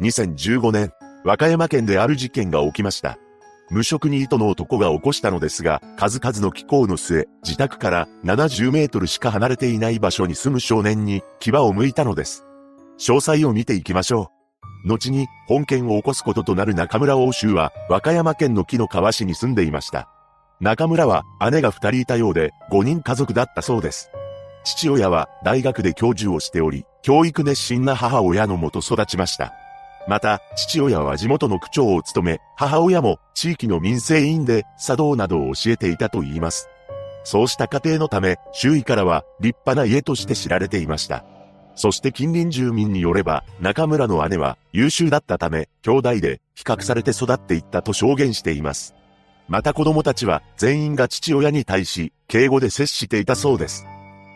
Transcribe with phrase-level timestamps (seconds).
[0.00, 0.92] 2015年、
[1.24, 3.18] 和歌山県である事件が起きました。
[3.70, 12.44] 無職に糸の男が起こしたのですが、数々の気候の末、自宅から70メートルしか離れていない場所に住む少年に牙を向いたのです。
[12.98, 14.30] 詳細を見ていきましょ
[14.84, 14.88] う。
[14.88, 20.08] 後に本件を起こすこととなる中村欧州は、和歌山県の木の川市に住んでいました。
[20.60, 24.10] 中村は姉が二人いたようで、五人家族だったそうです。
[24.64, 29.54] 父親は大学で教授をしており、教育熱心な母親のもと育ちました。
[30.06, 36.68] また、父親は地元の区長を務め、母親も地域の民生委員で茶道などを教えていたと言います。
[37.24, 41.24] そうした家庭のため、周囲からは立派な家として知られていました。
[41.74, 48.94] そして近隣住民によれば、中村の姉は優秀だったため、兄弟で比較されて育っていったと証言しています。
[49.48, 53.86] また子供たちは全員が父親に対し、敬語で接していたそうです。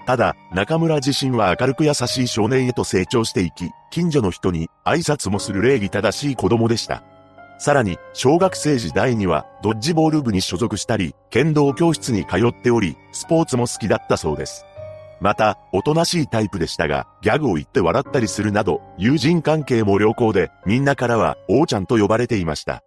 [0.08, 7.02] ただ、中村自身は明るく優しい少年へと成長していき、近所の人に挨拶もする礼儀正しい子供でした。
[7.58, 14.64] さらに、小学生時代には、ドッジボール部に所属したり、剣道教室に通っており、スポーツも好きだったそうです。
[15.20, 22.82] また、おとなしいタイプでしたが、ギャグを言って笑ったりするなど、友人関係も良好で、みんなからは、王ちゃんと呼ばれていました。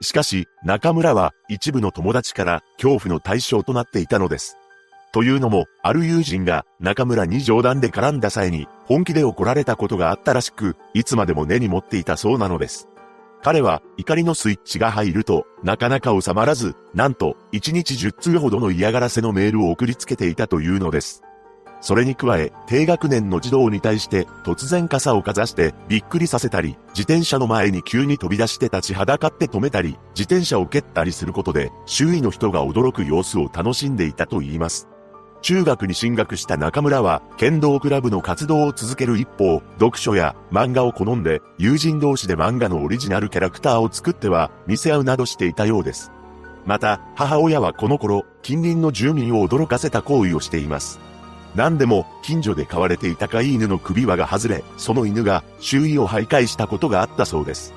[0.00, 4.58] しかし、中村は、一部の友達から、恐怖の対象となっていたのです。
[5.14, 12.88] というのも、ある友人が中村に冗談で絡んだ際に本気で怒られたことがあったらしく、いつまでも根に持っていたそうなのです。
[13.40, 21.22] 彼は怒りのスイッチが入ると、なかなか収まらず、なんと1日10通ほどの嫌がらせのメールを送りつけていたというのです。
[21.80, 34.88] それに加え、低学年の児童に対して突然傘をかざしてびっくりさせたり、自転車の前に急に飛び出して立ちはだかって止めたり、自転車を蹴ったりすることで、周囲の人が驚く様子を楽しんでいたと言います。
[35.44, 46.10] 中学に進学した中村は、剣道クラブの活動を続ける一方、読書や漫画を好んで、友人同士で漫画のオリジナルキャラクターを作っては、見せ合うなどしていたようです。
[46.64, 50.98] また、母親はこの頃、近隣の住民を驚かせた行為をしています。
[51.54, 57.74] 何でも、近所で飼われていた飼い犬の首輪が外れ、その犬が周囲を徘徊したことがあったそうです。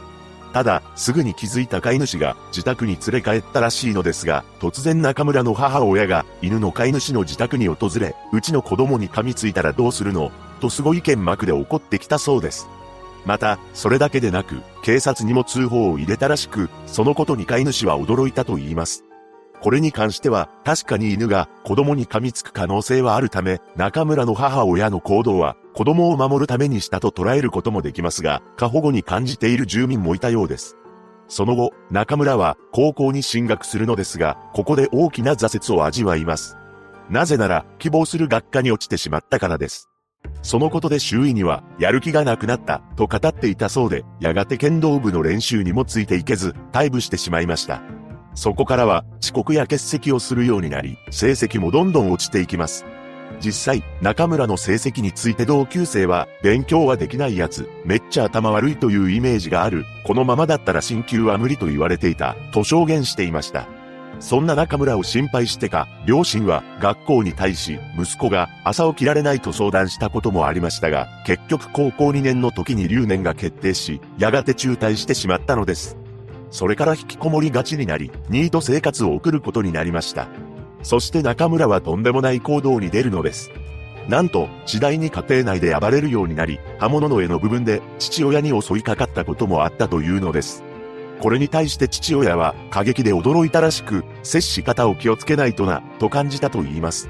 [0.57, 10.31] ただ、すぐに気づいた飼い主が自宅に連れ帰ったらしいのですが、突然中村の母親が犬の飼い主の自宅に訪れ、うちの子供に噛みついたらどうするの？
[10.59, 12.67] とすごい剣幕で怒ってきたそうです。
[13.23, 19.03] また、それだけでなく、警察にも通報を入れたらしく、そのことに飼い主は驚いたと言います。
[19.61, 30.75] これに関しては、確かに犬が子供に噛みつく可能性はあるため、中村の母親の行動は、子供を守るためにしたと捉えることもできますが、過保護に感じている住民もいたようです。
[31.27, 36.57] その後、中村は高校に進学するのですが、ここで大きな挫折を味わいます。
[37.11, 39.87] なぜなら、希望する学科に落ちてしまったからです。
[40.41, 47.83] そのことで周囲には、やる気がなくなった、と語っていたそうで、やがて剣道部の練習にもついていけず、退部してしまいました。
[48.33, 52.83] そこからは遅刻や欠席をするようになり、成績もどんどん落ちていきます。
[53.39, 63.67] 実際、中村の成績について同級生は、勉強はできないやつ、めっちゃ頭悪いというイメージがある、このままだったら進級は無理と言われていた、と証言していました。
[64.19, 75.97] そんな中村を心配してか、両親は学校に対し、息子が朝起きられないと相談したこともありましたが、結局高校2年の時に留年が決定し、やがて中退してしまったのです。
[76.49, 80.27] それから引きこもりがちになり、ニート生活を送ることになりました。
[80.83, 83.51] そして中村はとんでもない行動に出るのです。
[84.07, 90.63] なんと、次第に家庭内で暴れるようになり、刃物の柄の部分で父親に襲いかかったこともあったというのです。
[91.19, 97.09] これに対して父親は過激で驚いたらしく、接し方を気をつけないとな、と感じたと言います。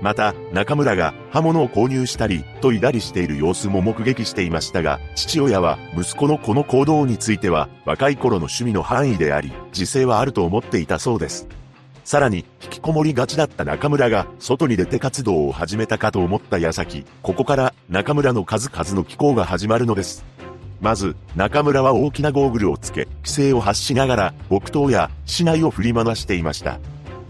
[0.00, 11.46] また、中村が刃物を購入したり、といだりしている様子も目撃していましたが、父親は息子のこの行動については、若い頃の趣味の範囲であり、自制はあると思っていたそうです。
[12.04, 20.24] さらに、引きこもりがちだった中村が、外に出て活動を始めたかと思った矢先、ここから中村の数々の機構が始まるのです。
[20.80, 26.80] まず、中村は大きなゴーグルをつけ、規制を発しながら、木刀や市内を振り回していました。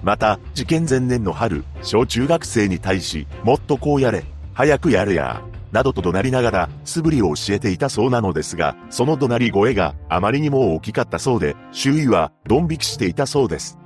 [0.02, 13.78] また、事件前年の春、小中学生に対し、もっとこうやれ、早くやれや、などと怒鳴りながら、素振りを教えていたそうなのですが、その怒鳴り声があまりにも大きかったそうで、周囲はドン引きしていたそうです。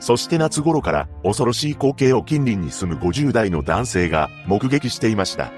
[0.00, 5.52] そして夏頃から恐ろしい光景を近隣に住む50代の男性が目撃していました。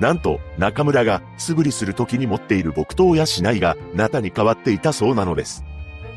[0.00, 5.64] なんと、中村が素振りする時に持っている木刀やしないが、ナタに変わっていたそうなのです。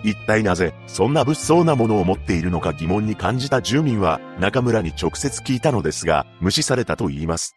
[0.04, 7.56] 一体なぜ、そんな物騒なものを持っているのか疑問に感じた住民は、中村に直接聞いたのですが、無視されたと言います。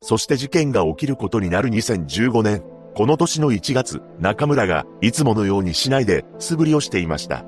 [0.00, 2.62] そして事件が起きることになる2015年、
[2.94, 7.44] この年の1月、中村がいつものようにしないで素振りをしていました。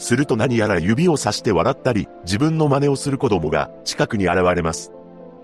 [0.00, 4.92] すると何やら指をさして笑ったり、自分の真似をする子供が近くに現れます。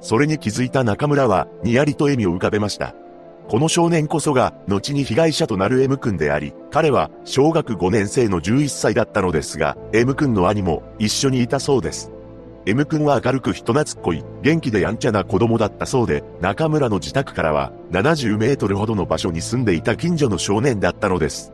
[0.00, 2.94] それに気づいた中村は、にやりと笑みを浮かべました。
[3.48, 12.10] この少年こそが、後に被害者となる M 君であり、彼は、小学5年生の11歳だったのですが、M 君の兄も、一緒にいたそうです。
[12.64, 21.52] M 君は明るく人懐っこい、元気でやんちゃな子供だったそうで、中村の自宅からは、70メートルほどの場所に住んでいた近所の少年だったのです。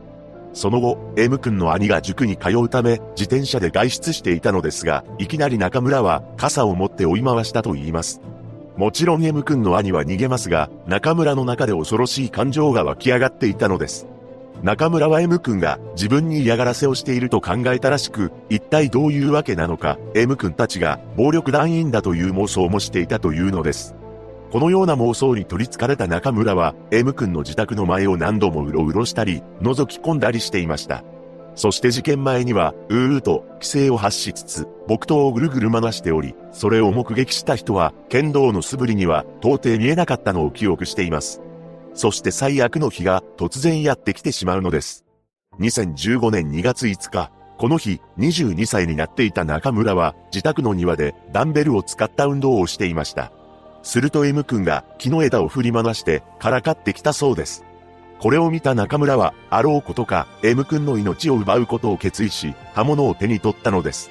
[0.53, 8.21] その後、M 君の兄が塾に通うため、自転車で外出していたのですが、いきなり中村は傘を持って追い回したと言います。
[8.77, 14.07] もちろん M 君の兄は逃げますが、中村の中で恐ろしい感情が湧き上がっていたのです。
[14.63, 23.95] 中村は M 君が自分に嫌がらせをしていると考えたらしく、一体どういうわけなのか、M 君たちが暴力団員だという妄想もしていたというのです。
[24.53, 31.03] このような妄想に取り憑かれた中村は、M 君の自宅の前を何度もうろうろしたり、覗き込んだりしていました。
[31.55, 41.41] そして事件前には、うーうと、規制を発しつつ、木刀をぐるぐる回しており、それを目撃した人は、剣道の素振りには、到底見えなかったのを記憶しています。
[41.95, 45.03] そして最悪の日が、突然やってきてしまうのです。
[45.61, 53.31] 2015年2月5日、この日、22歳になっていた中村は、自宅の庭で、ダンベルを使った運動をしていました。
[53.83, 57.63] すると M 君が、木の枝を振り回して、からかってきたそうです。
[58.19, 64.09] これを見た中村は、あろうことか、M 君の命を奪うことを決意し、刃物を手に取ったのです。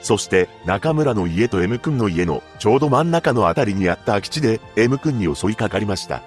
[0.00, 6.22] そして、中村の家と M 君の家のちょうど真ん中のあたりにあった空き地で M 君に襲いかかりました。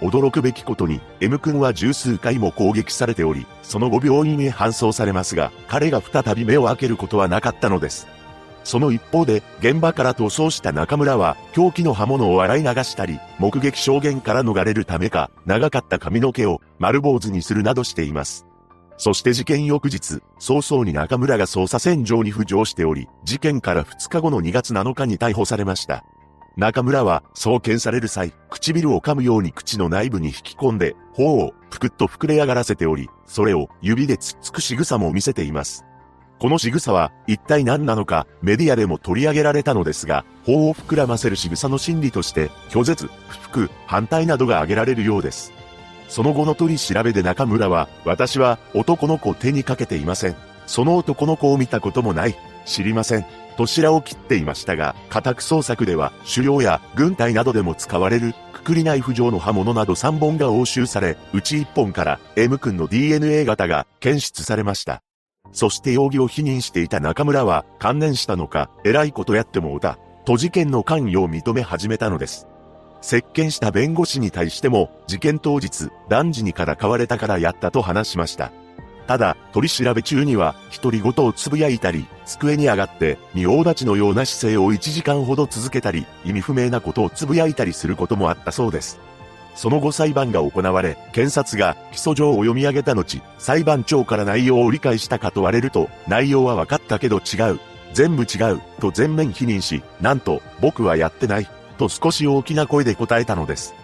[0.00, 8.08] 驚くべきことに、M 君は十数回も攻撃されており、その後病院へ搬送されますが、彼が再び目を開けることはなかったのです。
[8.64, 18.46] その一方で、現場から逃走した中村は、凶器の刃物を洗い流したり、目撃証言から逃れるためか、長かった髪の毛を丸坊主にするなどしています。
[18.96, 26.04] そして事件翌日、早々に中村が捜査線上に浮上しており、事件から2日後の2月7日に逮捕されました。
[26.56, 35.84] 中村は送検される際、唇を噛むように口の内部に引き込んで、頬をぷくっと膨れ上がらせており、それを指でつっつく仕草も見せています。
[36.42, 45.52] この仕草は一体何なのかメディアでも取り上げられたのですが、法を膨らませる仕草の心理として、拒絶、不服、反対などが挙げられるようです。
[46.08, 50.36] その後の取り調べで中村は、私は男の子を手にかけていません。
[50.66, 52.34] その男の子を見たこともない。
[52.64, 53.26] 知りません。
[53.56, 65.04] と白を切っていましたが、家宅捜索では、狩猟や軍隊などでも使われる、くくりナイフ状の刃物など3本が押収され、うち1本から M 君の DNA 型が検出されました。
[65.52, 72.46] そして容疑を否認していた中村は、関連したのか、偉いことやってもうた、と事件の関与を認め始めたのです。
[73.02, 78.52] 接見した弁護士に対しても、事件当日、男児にからかわれたからやったと話しました。
[79.06, 89.00] ただ、取り調べ中には、独り言をつぶやいたり、机に上がって、仁王立ちのような姿勢を1時間ほど続けたり、意味不明なことをつぶやいたりすることもあったそうです。
[89.54, 97.60] その後裁判が行われ、検察が起訴状を読み上げた後、裁判長から内容を理解したか問われると、内容は分かったけど違う。
[97.92, 98.60] 全部違う。
[98.80, 101.48] と全面否認し、なんと、僕はやってない。
[101.76, 103.74] と少し大きな声で答えたのです。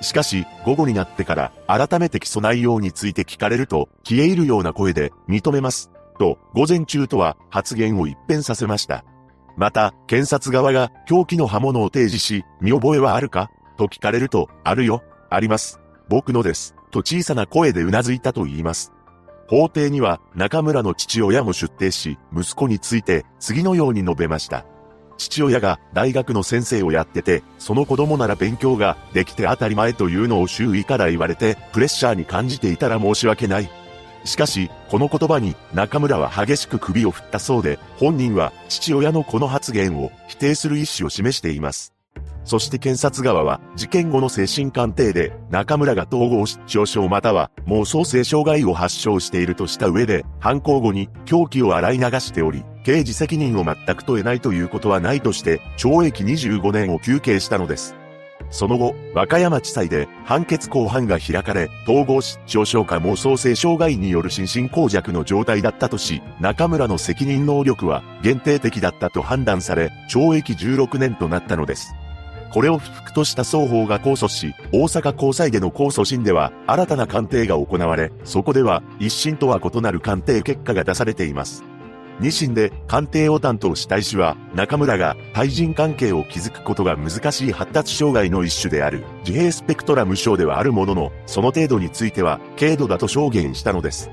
[0.00, 5.92] しかし、午後になってから、改めて起訴内容について聞かれると、消え入るような声で、認めます。
[6.18, 9.04] と、午前中とは、発言を一変させました。
[9.56, 13.50] また、検察側が、凶器の刃物を提示し、見覚えはあるか？
[13.76, 15.04] と聞かれると、あるよ。
[15.34, 15.80] あります。
[16.08, 16.74] 僕のです。
[16.90, 18.92] と小さな声で頷いたと言います。
[19.48, 24.64] 法廷には中村の父親も出廷し、息子について次のように述べました。
[25.18, 33.70] 父親が大学の先生をやってて、その子供なら勉強ができて当たり前というのを周囲から言われて、プレッシャーに感じていたら申し訳ない。
[34.24, 41.92] しかし、この言葉に中村は激しく首を振ったそうで、本人は父親のこの発言を否定する意思を示しています。
[42.44, 57.94] そして検察側は事件後の精神鑑定で中村が統合失調症または妄想性障害を発症しているとした上で犯行後に凶器を洗い流しており刑事責任を全く問えないということはないとして懲役25年を求刑したのです。
[58.52, 71.94] その後、和歌山地裁で判決公判が開かれ、統合失調症か妄想性障害による心神耗弱の状態だったとし、中村の責任能力は限定的だったと判断され、懲役16年となったのです。
[72.52, 81.64] これを不服とした双方が控訴し、大阪高裁での控訴審では新たな鑑定が行われ、そこでは一審とは異なる鑑定結果が出されています。
[82.20, 94.10] 二審で鑑定を担当した医師は、中村が対人関係を築くことが難しい発達障害の一種である、自閉スペクトラム症ではあるものの、その程度については、軽度だと証言したのです。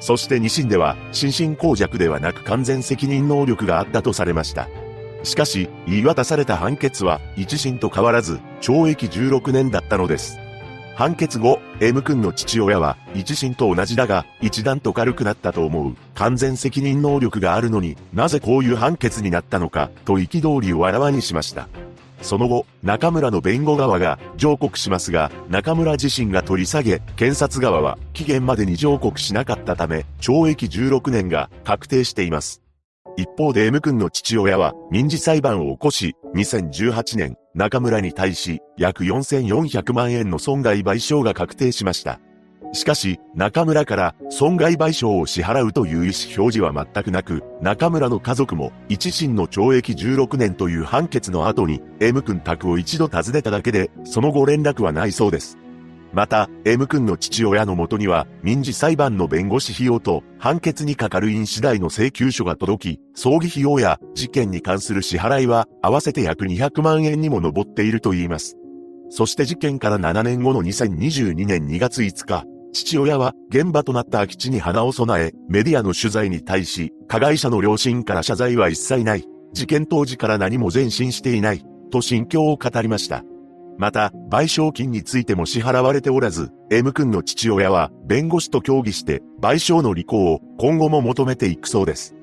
[0.00, 4.68] そして二審では、心神耗弱ではなく完全責任能力があったとされました。
[5.26, 10.38] しかし、言い渡された判決は、一審と変わらず、懲役16年だったのです。
[10.94, 15.96] 判決後、M 君の父親は、一審と同じだが、一段と軽くなったと思う。
[16.14, 21.68] 完全責任能力があるのになぜこういう判決になったのか、と憤りをあらわにしました。
[22.22, 32.65] その後、中村の弁護側が上告しますが、中村自身が取り下げ、検察側は期限までに上告しなかったため、懲役16年が確定しています。
[33.16, 42.20] 一方で M 君の父親は民事裁判を起こし、2018年、中村に対し約4400万円の損害賠償が確定しました。
[42.72, 46.04] しかし、中村から損害賠償を支払うという意思
[46.36, 55.56] 表示は全くなく、中村の家族も一審の懲役16年という判決の後に M 君宅を一度訪ねただけで、その後連絡はないそうです。
[56.16, 68.56] また、M 君の父親のもとには、民事裁判の弁護士費用と、判決にかかる院次第の請求書が届き、葬儀費用や事件に関する支払いは、合わせて約200万円にも上っていると言います。
[69.10, 79.24] そして事件から7年後の2022年2月5日、父親は現場となった空き地に花を備え、メディアの取材に対し、加害者の両親から謝罪は一切ない。
[79.52, 81.62] 事件当時から何も前進していない。
[81.90, 83.22] と心境を語りました。
[83.78, 92.14] また、賠償金についても支払われておらず、M 君の父親は弁護士と協議して賠償の履行を今後も求めていくそうです。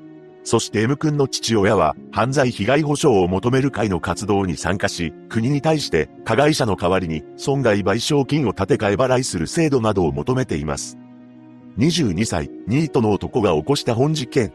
[0.44, 10.98] そして M 君の父親は犯罪被害保障を求める会の活動に参加し、国に対して加害者の代わりに損害賠償金を立て替え払いする制度などを求めています。
[11.78, 14.54] 22歳、ニートの男が起こした本事件。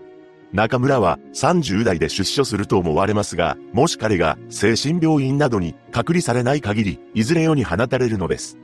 [0.52, 8.58] 中村は30代で出所すると思われますが、もし彼が精神病院などに隔離されない限り、いずれ世に放たれるのです。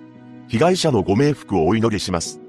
[0.49, 2.44] 被害者のご冥福をお祈りします。